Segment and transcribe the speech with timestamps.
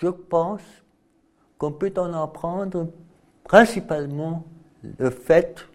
[0.00, 0.62] je pense
[1.58, 2.88] qu'on peut en apprendre
[3.44, 4.44] principalement
[4.98, 5.66] le fait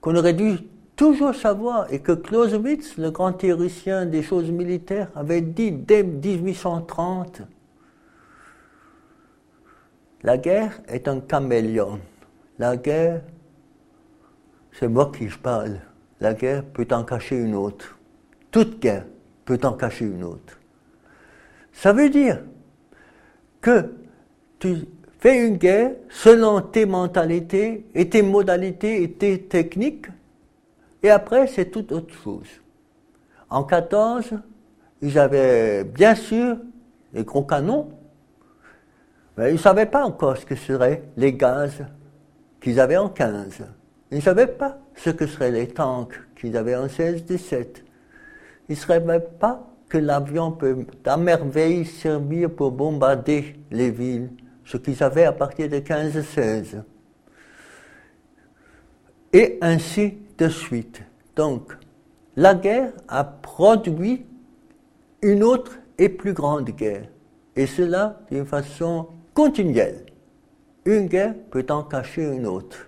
[0.00, 0.58] qu'on aurait dû
[0.94, 7.42] toujours savoir et que Clausewitz, le grand théoricien des choses militaires, avait dit dès 1830
[10.26, 12.00] la guerre est un caméléon.
[12.58, 13.22] La guerre,
[14.72, 15.78] c'est moi qui je parle.
[16.18, 17.96] La guerre peut en cacher une autre.
[18.50, 19.04] Toute guerre
[19.44, 20.58] peut en cacher une autre.
[21.72, 22.40] Ça veut dire
[23.66, 23.90] que
[24.60, 24.76] tu
[25.18, 30.06] fais une guerre selon tes mentalités et tes modalités et tes techniques,
[31.02, 32.46] et après c'est toute autre chose.
[33.50, 34.34] En 14,
[35.02, 36.58] ils avaient bien sûr
[37.12, 37.88] les gros canons,
[39.36, 41.84] mais ils ne savaient pas encore ce que seraient les gaz
[42.60, 43.64] qu'ils avaient en 15.
[44.12, 47.82] Ils ne savaient pas ce que seraient les tanks qu'ils avaient en 16-17.
[48.68, 54.30] Ils ne savaient pas que l'avion peut à merveille servir pour bombarder les villes,
[54.64, 56.82] ce qu'ils avaient à partir de 15-16.
[59.32, 61.02] Et ainsi de suite.
[61.36, 61.72] Donc,
[62.36, 64.26] la guerre a produit
[65.22, 67.08] une autre et plus grande guerre.
[67.54, 70.04] Et cela d'une façon continuelle.
[70.84, 72.86] Une guerre peut en cacher une autre.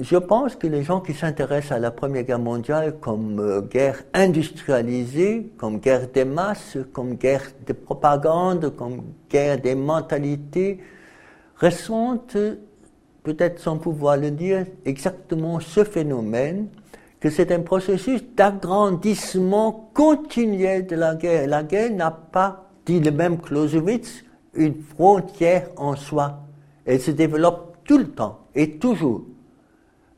[0.00, 4.02] Je pense que les gens qui s'intéressent à la Première Guerre mondiale comme euh, guerre
[4.12, 10.80] industrialisée, comme guerre des masses, comme guerre de propagande, comme guerre des mentalités,
[11.60, 12.36] ressentent,
[13.22, 16.66] peut-être sans pouvoir le dire, exactement ce phénomène,
[17.20, 21.46] que c'est un processus d'agrandissement continuel de la guerre.
[21.46, 26.40] La guerre n'a pas, dit le même Clausewitz, une frontière en soi.
[26.84, 29.24] Elle se développe tout le temps et toujours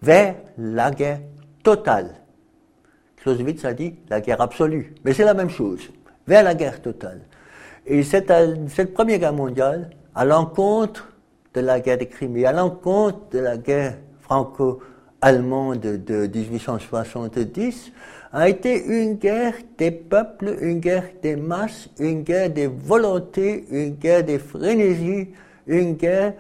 [0.02, 1.20] vers la guerre
[1.62, 2.11] totale.
[3.16, 5.91] Clausewitz a dit la guerre absolue, mais c'est la même chose,
[6.27, 7.22] vers la guerre totale.
[7.86, 8.33] Et cette,
[8.94, 11.12] Première Guerre mondiale, à l'encontre
[11.55, 17.92] de la guerre de Crimée, à l'encontre de la guerre franco-allemande de 1870,
[18.33, 23.95] a été une guerre des peuples, une guerre des masses, une guerre des volontés, une
[23.95, 25.29] guerre des frénésies,
[25.67, 26.35] une guerre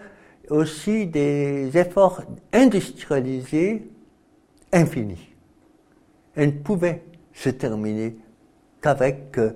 [0.50, 3.88] aussi des efforts industrialisés
[4.72, 5.28] infinis.
[6.34, 7.02] Elle ne pouvait
[7.32, 8.16] se terminer
[8.80, 9.52] qu'avec euh,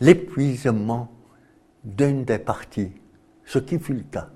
[0.00, 1.08] l'épuisement
[1.84, 2.92] d'une des parties,
[3.44, 4.28] ce qui fut le cas.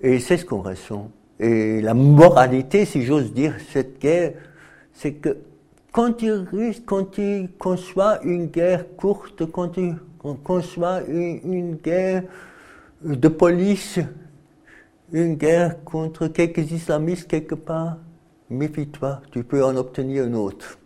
[0.00, 1.10] Et c'est ce qu'on ressent.
[1.38, 4.34] Et la moralité, si j'ose dire, cette guerre,
[4.92, 5.38] c'est que
[5.92, 9.92] quand tu conçois une guerre courte, quand tu
[10.44, 12.24] conçois une guerre
[13.04, 13.98] de police,
[15.12, 17.98] une guerre contre quelques islamistes quelque part,
[18.50, 20.78] méfie-toi, tu peux en obtenir une autre.